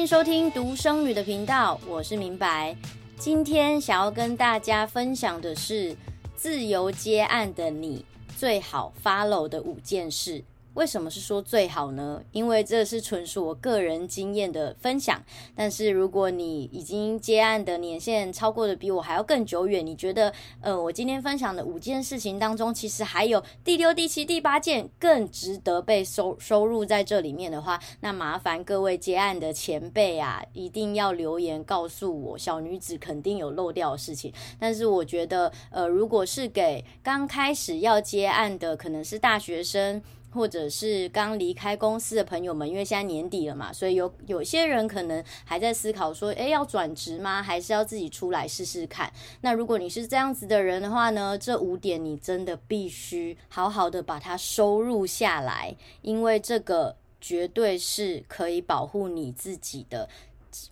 [0.00, 2.74] 迎收听独生女的频道，我是明白。
[3.18, 5.94] 今天想要跟大家分享的是
[6.34, 8.02] 自由接案的你
[8.34, 10.42] 最好 follow 的五件事。
[10.74, 12.22] 为什么是说最好呢？
[12.32, 15.20] 因为这是纯属我个人经验的分享。
[15.54, 34.32] 但是如果你已经接案的年限超过的比我还要更久远，你觉得呃，我今天分享的五件事情当中，其实还有第六、第七、第八件更值得被收收入在这里面的话，那麻烦各位接案的前辈啊，一定要留言告诉我，小女子肯定有漏掉的事情。
[34.58, 40.00] 但是我觉得，呃，如果是给刚开始要接案的，可能是大学生。
[40.32, 47.42] 或者是刚离开公司的朋友们，因为现在年底了嘛，所以有有些人可能还在思考说，诶，要转职吗？
[47.42, 49.12] 还是要自己出来试试看？
[49.40, 60.08] 那如果你是这样子的人的话呢，这五点你真的必须好好的把它收入下来，因为这个绝对是可以保护你自己的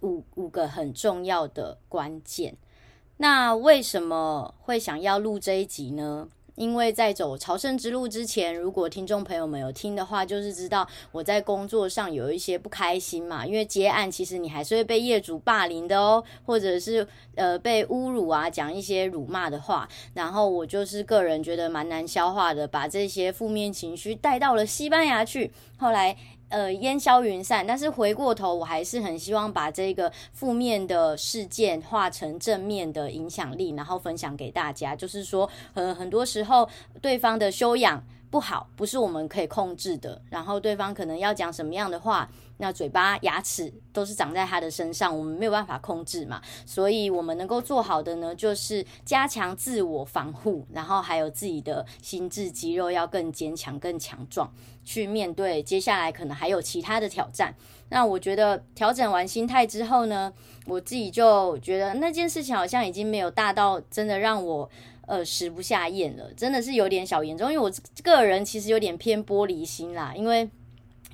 [0.02, 2.56] 五五个很重要的关键。
[3.19, 6.28] 那为什么会想要录这一集呢？
[6.58, 13.46] 因为在走朝圣之路之前，如果听众朋友们有听的话，就是知道我在工作上有一些不开心嘛。
[13.46, 19.88] 因为接案，其实你还是会被业主霸凌的哦，或者是呃被侮辱啊，讲一些辱骂的话。
[20.14, 25.52] 然后我就是个人觉得蛮难消化的，把这些负面情绪带到了西班牙去。
[25.78, 26.16] 后来。
[26.48, 34.96] 呃，烟消云散，但是回过头，我还是很希望把这个负面的事件化成正面的影响力，然后分享给大家。
[34.96, 36.69] 就是说，呃，很多时候
[37.02, 40.20] 对方的修养不好，不是我们可以控制的。
[40.30, 42.28] 然后对方可能要讲什么样的话。
[42.60, 46.42] 那嘴巴、牙齿都是长在他的身上，我们没有办法控制嘛。
[46.66, 54.52] 所以，我们能够做好的呢，就是加强自我防护，然后还有自己的心智肌肉要更坚强、更强壮，
[54.84, 57.54] 去面对接下来可能还有其他的挑战。
[57.91, 60.32] 那我觉得调整完心态之后呢，
[60.66, 64.69] 我自己就觉得那件事情好像已经没有大到真的让我
[65.08, 67.52] 呃食不下咽了，真的是有点小严重。
[67.52, 67.69] 因为我
[68.04, 70.48] 个人其实有点偏玻璃心啦，因为。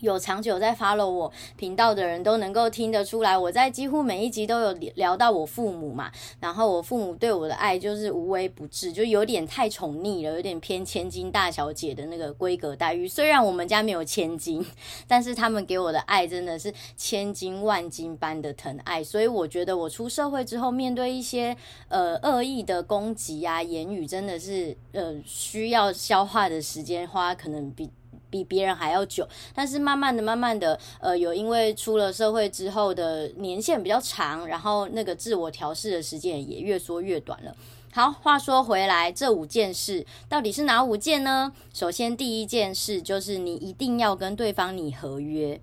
[0.00, 6.10] 有长久在 follow 我频道的人都能够听得出来，我在几乎每一集都有聊到我父母嘛，
[6.40, 13.08] 然后我父母对我的爱就是无微不至，就有点太宠溺了，有点偏千金大小姐的那个规格待遇。
[13.08, 14.64] 虽然我们家没有千金，
[15.06, 19.02] 但是他们给我的爱真的是千金万金般的疼爱。
[19.02, 21.56] 所以我觉得我出社会之后，面对一些
[21.88, 27.88] 呃恶意的攻击啊言语，真的是呃需要消化的时间花可能比。
[28.34, 29.24] 比别人还要久，
[29.54, 37.54] 但是慢慢的、慢慢的，呃，有因为出了社会之后的年限比较长，然后那个自我调试的时间也越缩越短了。
[37.92, 41.52] 好，话说回来，这五件事到底是哪五件呢？
[41.72, 45.60] 首先，第一件事就是你一定要跟对方拟合约。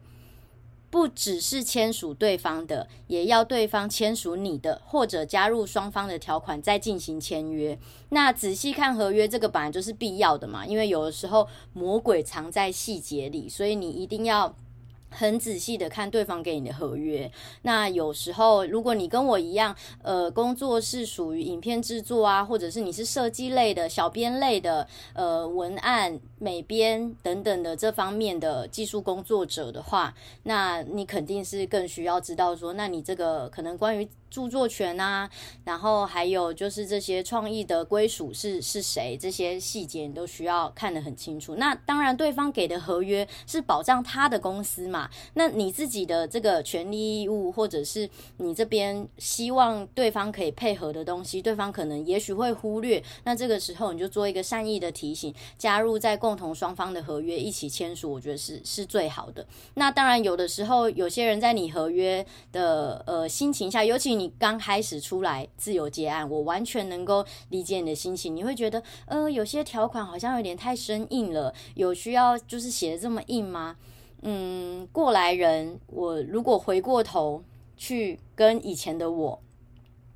[0.91, 7.79] 不只是签署对方的，也要对方签署你的，或者加入双方的条款再进行签约。
[8.09, 14.55] 那仔细看合约，这个本来就是必要的嘛，因为有的时候魔鬼藏在细节里，所以你一定要。
[15.11, 17.29] 很仔细的看对方给你的合约，
[17.61, 30.13] 那有时候如果你跟我一样，呃，工作是属于影片制作啊，或者是你是设计类的、小编类的，呃，文案、美编等等的这方面的技术工作者的话，
[30.43, 34.07] 那你肯定是更需要知道说，那你这个可能关于。
[34.31, 35.29] 著作权啊，
[35.65, 41.55] 然后还有就是这些创意的归属是是谁，这些细节你都需要看得很清楚。
[41.57, 53.03] 那当然，对方给的合约是保障他的公司嘛，那你自己的这个权利义务，或者是你这边希望对方可以配合的东西，对方可能也许会忽略。
[53.25, 59.45] 那这个时候你就做一个善意的提醒，加入在共同双方的合约一起签署，我觉得是是最好的。
[59.73, 64.20] 那当然，有的时候有些人在你合约的呃心情下，尤其。
[64.21, 68.35] 你刚开始出来自由接案，我完全能够理解你的心情。
[68.35, 73.77] 你会觉得，呃，有些条款好像有点太生硬了，有需要就是写的这么硬吗？
[74.21, 77.43] 嗯，过来人，我如果回过头
[77.75, 79.41] 去跟以前的我。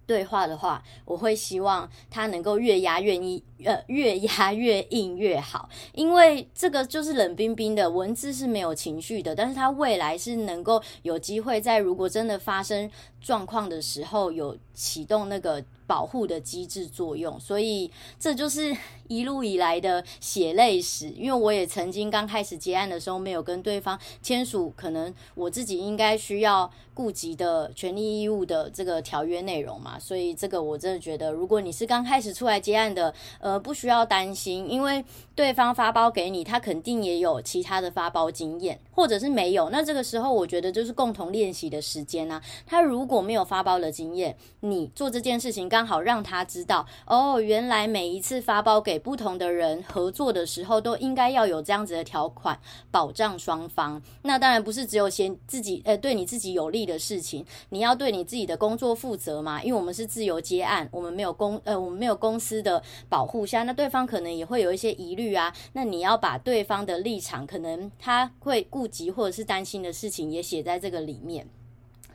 [0.05, 17.89] 对话的话，我会希望他能够越压越硬，呃，越压越硬越好，因为这个就是冷冰冰的文字是没有情绪的，但是他未来是能够有机会在如果真的发生状况的时候，有启动那个保护的机制作用，所以
[18.19, 18.75] 这就是
[19.07, 21.09] 一路以来的血泪史。
[21.09, 35.03] 因为我也曾经刚开始接案的时候，没有跟对方签署可能我自己应该需要顾及的权利义务的这个条约内容嘛，所以这个我真的觉得，如果你是刚开始出来接案的，呃，不需要担心，因为
[35.35, 39.69] 对方发包给你，他肯定也有其他的发包经验，或者是没有。
[39.69, 42.41] 那这个时候，我觉得就是共同练习的时间啊。
[42.65, 45.69] 他如果没有发包的经验，你做这件事情。
[45.75, 52.57] 刚好让他知道哦，原来每一次发包给不同的人合作的时候，都应该要有这样子的条款
[52.89, 54.01] 保障双方。
[54.21, 59.61] 那当然不是只有先自己呃对你自己有利的事情，你要对你自己的工作负责嘛。
[59.61, 65.53] 因为我们是自由接案，我们没有公呃我们没有公司的保护下，那对方可能也会有一些疑虑啊。
[65.73, 71.45] 那你要把对方的立场，可能他会顾及或者是担心的事情也写在这个里面，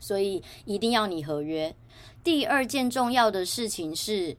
[0.01, 1.73] 所以一定要你合约。
[2.21, 4.35] 第二件重要的事情是，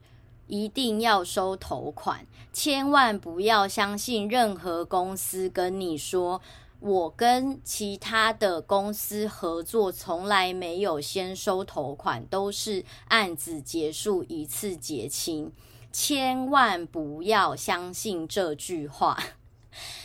[0.46, 6.42] 一定要收头款，千万不要相信任何公司跟你说，
[6.80, 15.50] 我跟其他的公司合作从来没有先收头款，都是案子结束一次结清，
[15.90, 19.16] 千万不要相信这句话。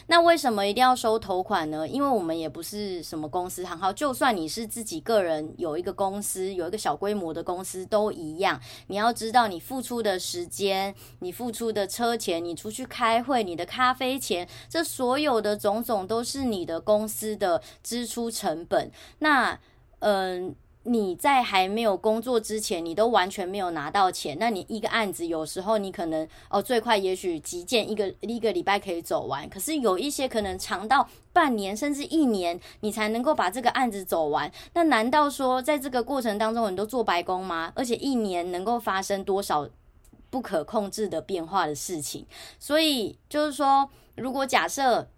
[0.07, 1.87] 那为什么一定要收头款呢？
[1.87, 8.59] 因为我们也不是什么公司行号，就算你是自己个人有一个公司，有一个小规模的公司都一样。
[8.87, 18.91] 你要知道，你付出的时间，你付出的车钱，你出去开会，你的咖啡钱，这所有的种种都是你的公司的支出成本。
[19.19, 19.59] 那，
[19.99, 20.55] 嗯。
[20.89, 34.49] 你在还没有工作之前，你都完全没有拿到钱，那你一个案子有时候你可能哦最快也许急件一个一个礼拜可以走完，可是有一些可能长到半年甚至一年，你才能够把这个案子走完。
[34.75, 37.73] 那难道说在这个过程当中你都做白工吗？
[37.75, 39.67] 而且一年能够发生多少
[40.29, 42.25] 不可控制的变化的事情？
[42.57, 45.09] 所以就是说，如果假设。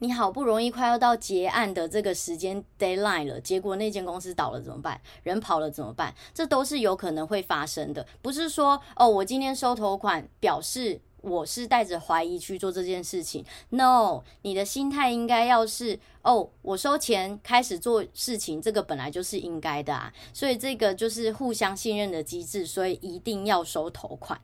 [0.00, 5.00] 你好不容易快要到结案的这个时间 deadline 了，结果那间公司倒了怎么办？
[5.22, 6.14] 人跑了怎么办？
[6.34, 8.06] 这都是有可能会发生的。
[8.20, 13.44] 不是说哦，我今天收头款，表示我是带着怀疑去做这件事情。
[13.70, 20.12] No，你的心态应该要是哦，我收钱开始做事情，这个本来就是应该的啊。
[20.32, 24.38] 所以这个就是互相信任的机制，所以一定要收头款。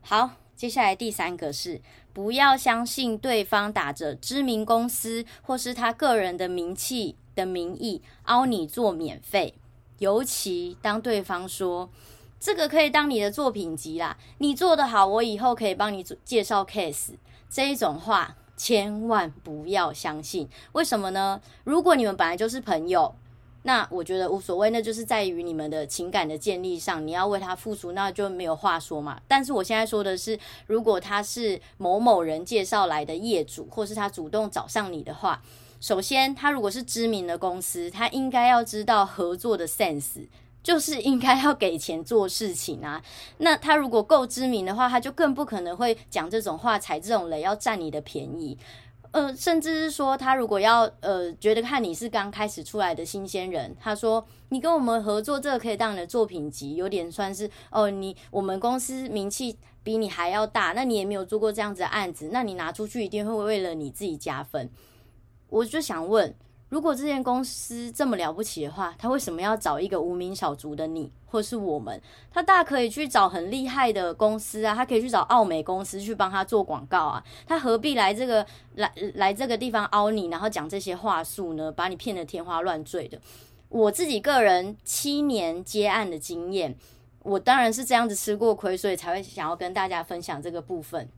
[0.00, 0.30] 好。
[0.56, 1.78] 接下来第三个是
[2.16, 9.52] 不要相信对方打着知名公司或是他个人的名气的名义凹你做免费，
[9.98, 11.90] 尤其当对方说
[12.40, 17.10] 这个可以当你的作品集啦，你做得好，我以后可以帮你介绍 case，
[17.50, 20.48] 这一种话千万不要相信。
[20.72, 21.42] 为什么呢？
[21.64, 23.14] 如果你们本来就是朋友。
[23.66, 29.20] 那我觉得无所谓，那就是在于你们的情感的建立上，你要为他付出，那就没有话说嘛。
[29.26, 35.42] 但是我现在说的是，如果他是某某人介绍来的业主，或是他主动找上你的话，
[35.80, 40.28] 首先他如果是知名的公司，他应该要知道合作的 sense，
[40.62, 43.02] 就是应该要给钱做事情啊。
[43.38, 48.56] 那他如果够知名的话，他就更不可能会讲这种话，踩这种雷，要占你的便宜。
[49.16, 64.68] 呃，甚至是说，他如果要呃，觉得看你是刚开始出来的新鲜人，他说你跟我们合作，这个可以当你的作品集，有点算是哦，你我们公司名气比你还要大，那你也没有做过这样子的案子，那你拿出去一定会为了你自己加分。
[65.48, 66.34] 我就想问。
[66.76, 71.98] 如果这间公司这么了不起的话，他为什么要找一个无名小卒的你，或是我们？
[72.30, 81.72] 他大可以去找很厉害的公司啊，他可以去找奥美公司去帮他做广告啊，他何必来这个来来这个地方凹你，然后讲这些话术呢？
[81.72, 83.18] 把你骗得天花乱坠的。
[83.70, 86.76] 我自己个人七年接案的经验，
[87.22, 91.08] 我当然是这样子吃过亏，所以才会想要跟大家分享这个部分。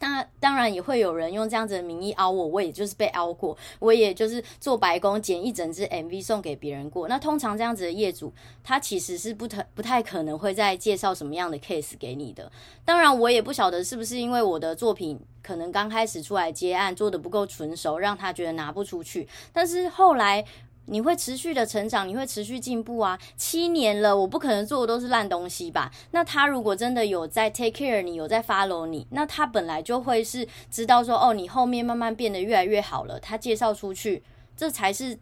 [0.00, 7.08] 那当然也会有人用这样子的名义凹我，我也就是被凹过，我也就是做白工剪一整支 MV 送给别人过。
[7.08, 8.32] 那通常这样子的业主，
[8.62, 12.50] 他其实是不太不太可能会再介绍什么样的 case 给你的。
[12.84, 19.26] 当然，我也不晓得是不是因为我的作品可能刚开始出来接案做得不够纯熟，让他觉得拿不出去。
[19.52, 20.44] 但是后来。
[20.86, 23.18] 你会持续的成长，你会持续进步啊！
[23.36, 25.90] 七年了，我不可能做的都是烂东西吧？
[26.10, 34.22] 那他如果真的有在 take care 你，有在 follow 你，那他本来就会是知道说，哦，你后面慢慢变得越来越好了，他介绍出去，
[34.56, 35.18] 这才是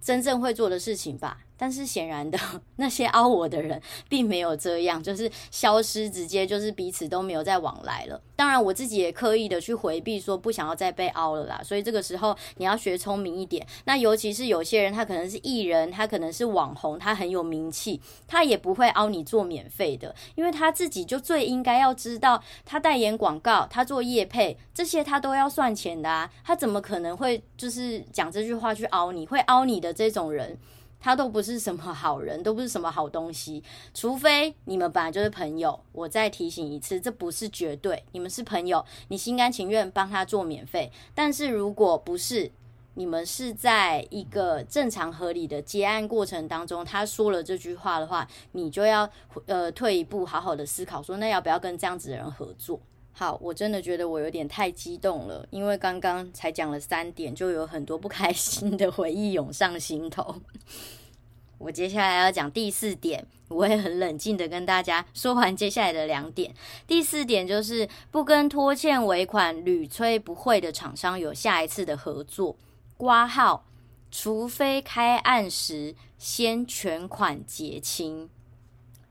[0.00, 1.38] 真正会做的事情吧？
[1.56, 2.38] 但是显然的，
[2.76, 8.20] 那些凹我的人并没有这样，就是消失，直接就是彼此都没有再往来了。
[8.34, 11.60] 当然，我自己也刻意的去回避，说不想要再被凹了啦。
[11.64, 13.66] 所以这个时候你要学聪明一点。
[13.86, 26.30] 那尤其是有些人，他可能是艺人，他可能是网红，他很有名气，他也不会凹你做免费的，因为他自己就最应该要知道，他代言广告，他做业配，这些他都要算钱的啊。
[26.44, 29.26] 他怎么可能会就是讲这句话去凹你？
[29.26, 30.58] 会凹你的这种人。
[31.06, 33.62] 他都不是什么好人，都不是什么好东西，
[33.94, 35.78] 除非你们本来就是朋友。
[35.92, 40.90] 我再提醒一次，这不是绝对，你们是朋友，你心甘情愿帮他做免费。
[41.14, 42.50] 但是如果不是，
[42.94, 49.08] 你们是在一个正常合理的接案过程当中，他说了这句话的话，你就要
[49.46, 52.80] 呃退一步，好好的思考说，那要不要跟这样子的人合作？
[53.18, 60.42] 好，我真的觉得我有点太激动了，因为刚刚才讲了三点，就有很多不开心的回忆涌上心头。
[61.56, 66.52] 我接下来要讲第四点，我会很冷静的跟大家说完接下来的两点。
[66.86, 72.54] 第四点就是不跟拖欠尾款屡催不汇的厂商有下一次的合作，
[72.98, 73.64] 挂号，
[74.10, 78.28] 除非开案时先全款结清。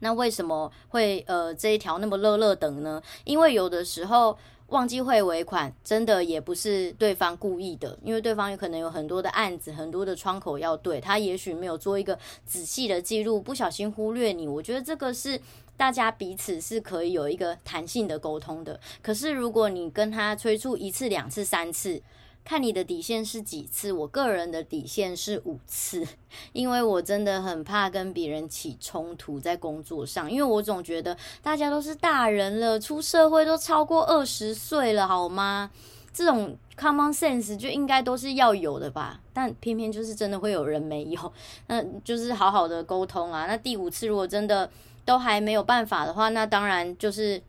[0.05, 3.01] 那为什么会呃这一条那么乐乐等呢？
[3.23, 14.47] 因为有的时候忘记汇尾款，真的也不是对方故意的，因为对方有可能有很多的案子，很多的窗口要对，他也许没有做一个仔细的记录，不小心忽略你。
[14.47, 15.41] 我觉得这个是
[15.75, 18.79] 大家彼此是可以有一个弹性的沟通的。
[19.01, 21.99] 可是如果你跟他催促一次、两次、三次，
[22.45, 26.07] 看你的底线是几次，我个人的底线是五次，
[26.53, 35.71] 因为我真的很怕跟别人起冲突在工作上，因为我总觉得大家都是大人了，出社会都超过二十岁了，好吗？
[36.13, 41.33] 这种 common sense 就应该都是要有的吧，但偏偏就是真的会有人没有，
[41.67, 43.47] 那就是好好的沟通啊。
[43.47, 44.69] 那第五次如果真的
[45.03, 47.41] 都还没有办法的话，那当然就是。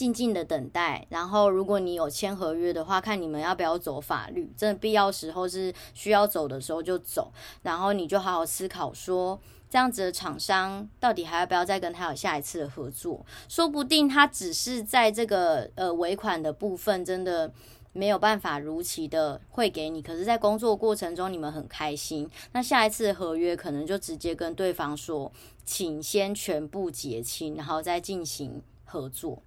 [0.00, 7.30] 静静的等待，然后如果你有签合约的话，看你们要不要走法律，真的必要时候是需要走的时候就走，
[7.60, 9.38] 然后你就好好思考说，
[9.68, 13.26] 这样子的厂商到底还要不要再跟他有下一次的合作？
[13.46, 17.52] 说不定他只是在这个呃尾款的部分真的
[17.92, 25.30] 没有办法如期的汇给你，可是，在工作过程中你们很开心，那下一次合约可能就直接跟对方说，
[25.66, 29.42] 请先全部结清，然后再进行合作。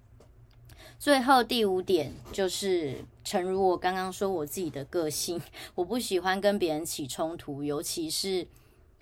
[1.00, 5.42] 最后第五点就是，诚如我刚刚说，我自己的个性，
[5.76, 8.48] 我不喜欢跟别人起冲突，尤其是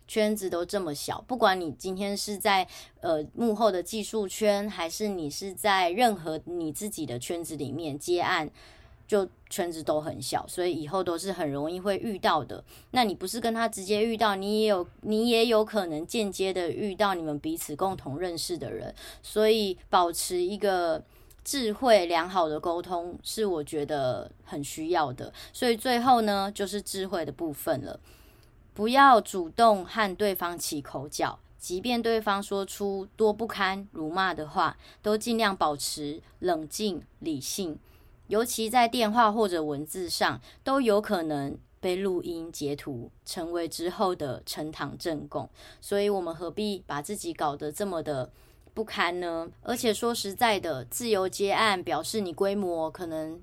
[0.08, 2.68] 圈子都这么小，不管你今天是在
[3.02, 8.50] 呃幕后的技术圈，还是你是在任何你自己的圈子里面接案，
[9.08, 12.64] 就圈子都很小，所以以后都是很容易会遇到的。
[12.90, 21.04] 那你不是跟他直接遇到，你也有你也有可能间接的遇到你们彼此共同认识的人，所以保持一个。
[21.43, 28.00] 智慧良好的沟通是我觉得很需要的，所以最后呢，就是智慧的部分了。
[28.74, 37.77] 不要主动和对方起口角，即便对方说出多不堪、辱骂的话，都尽量保持冷静理性。
[38.27, 45.50] 尤其在电话或者文字上，都有可能被录音截图，成为之后的呈堂证供。
[45.81, 48.31] 所以，我们何必把自己搞得这么的
[48.74, 49.50] 不堪呢？
[49.62, 53.40] 而且说实在的，自由接案表示你规模可能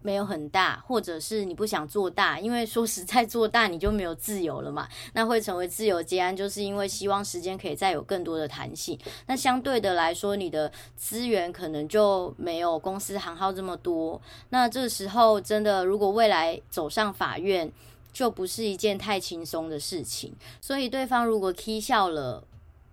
[0.00, 4.88] 没有很大，或者是你不想做大，因为说实在做大你就没有自由了嘛。
[5.14, 8.98] 那会成为自由接案，就是因为希望时间可以再有更多的弹性。
[9.26, 14.20] 那相对的来说，你的资源可能就没有公司行号这么多。
[14.50, 17.70] 那这时候真的，如果未来走上法院，
[18.12, 20.32] 就不是一件太轻松的事情。
[20.60, 22.44] 所以对方如果踢笑了。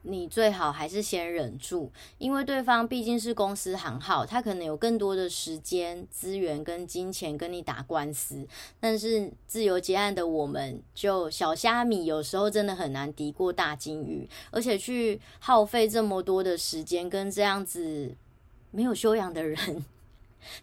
[0.09, 8.47] 你最好还是先忍住，因为对方毕竟是公司行号，他可能有更多的时间、资源跟金钱跟你打官司。
[8.79, 18.15] 但是自由结案的我们，就小虾米，有时候真的很难敌过大金鱼，而且去耗费这么多的时间跟这样子
[18.71, 19.85] 没有修养的人。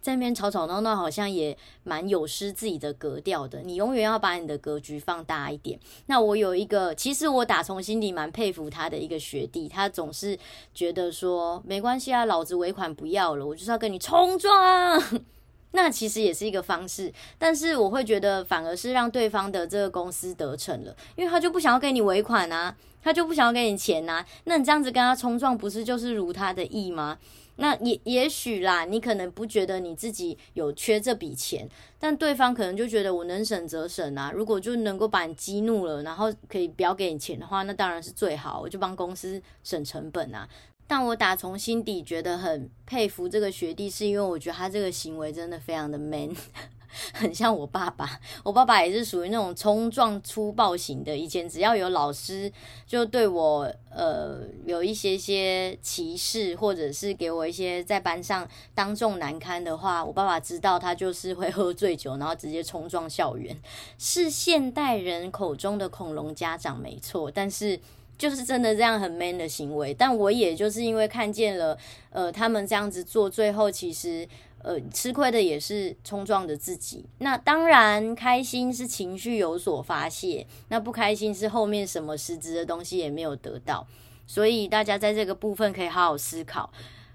[0.01, 3.63] 在那边吵吵闹闹，好像也蛮有失自己的格调的。
[3.63, 5.79] 你永远要把你的格局放大一点。
[6.07, 10.39] 那我有一个，其实我打从心底蛮佩服他的一个学弟，他总是
[10.75, 15.03] 觉得说没关系啊，老子尾款不要了，我就是要跟你冲撞。
[15.73, 27.19] 那其实也是一个方式，但是我会觉得反而是让对方的这个公司得逞了，因为他就不想要给你尾款啊，他就不想要给你钱啊，那你这样子跟他冲撞，不是就是如他的意吗？
[27.57, 34.31] 那也也许啦，你可能不觉得你自己有缺这笔钱，但对方可能就觉得我能省则省啊。
[34.35, 40.49] 如果就能够把你激怒了，然后可以不要给你钱的话，那当然是最好，我就帮公司省成本啊。
[40.87, 46.31] 但我打从心底觉得很佩服这个学弟，是因为我觉得他这个行为真的非常的 man。
[47.13, 51.17] 很像我爸爸，我爸爸也是属于那种冲撞粗暴型的。
[51.17, 52.51] 以前只要有老师
[52.87, 63.57] 就对我呃有一些些歧视，或者是给我一些在班上当众难堪的话，我爸爸知道他就是会喝醉酒，然后直接冲撞校园，
[63.99, 67.79] 是现代人口中的恐龙家长没错，但是
[68.19, 69.93] 就是真的这样很 man 的行为。
[69.95, 71.77] 但我也就是因为看见了
[72.11, 74.29] 呃他们这样子做，最后其实。
[74.67, 77.07] 呃，吃亏的也是冲撞的自己。
[77.19, 83.87] 那当然，开心是情绪有所发泄，那不开心是后面什么实质的东西也没有得到。
[84.27, 86.69] 所以大家在这个部分可以好好思考。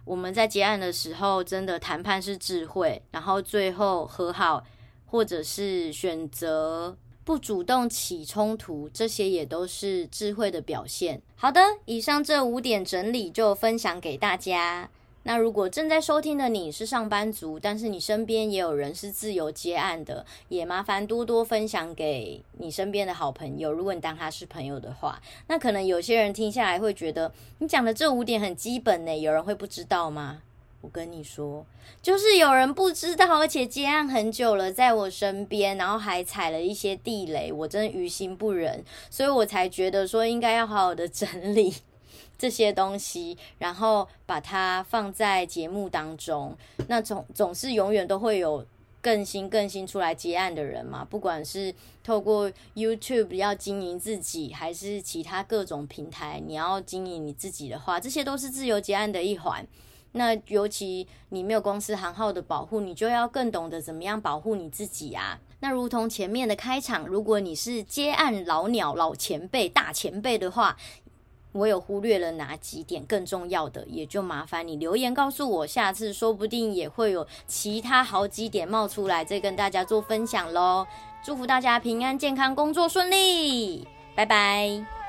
[0.05, 4.63] 我们在结案的时候，真的谈判是智慧，然后最后和好，
[5.05, 11.21] 或者是选择不主动起冲突，这些也都是智慧的表现。
[11.35, 14.89] 好的，以上这五点整理就分享给大家。
[15.23, 23.71] 那如果正在收听的你是上班族，但是你身边也有人是自由接案的，也麻烦多多分享给你身边的好朋友。
[23.71, 30.41] 如果你当他是朋友的话，那可能有些人听下来会觉得你讲的这五点很基本呢，有人会不知道吗？
[30.81, 31.63] 我跟你说，
[32.01, 41.75] 就是有人不知道，而且接案很久了，在我身边，然后还踩了一些地雷，我真的于心不忍，所以我才觉得说应该要好好的整理。
[42.41, 46.57] 这些东西，然后把它放在节目当中，
[46.87, 48.65] 那总总是永远都会有
[48.99, 51.05] 更新更新出来接案的人嘛。
[51.07, 51.71] 不管是
[52.03, 59.63] 透过 YouTube 要经营自己，还是其他各种平台你要经营你自己的话，这些都是自由接案的一环。
[60.13, 65.39] 那尤其你没有公司行号的保护，你就要更懂得怎么样保护你自己啊。
[65.61, 70.75] 那如同前面的开场，如果你是接案老鸟、老前辈、大前辈的话，
[71.53, 80.85] 我有忽略了哪几点更重要的，也就麻烦你留言告诉我，下次说不定也会有其他好几点冒出来，再跟大家做分享喽。
[81.23, 85.00] 祝福大家平安健康，工作顺利，拜拜。